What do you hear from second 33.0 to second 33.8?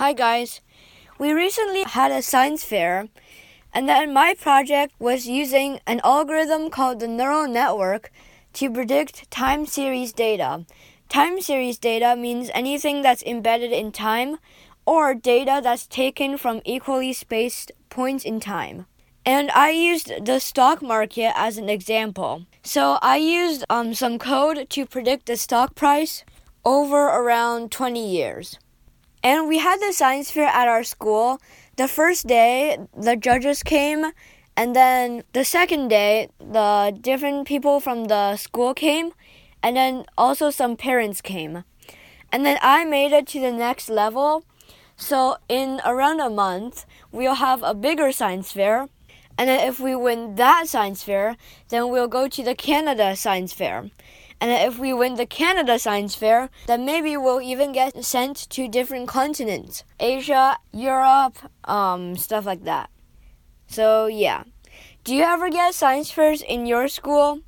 judges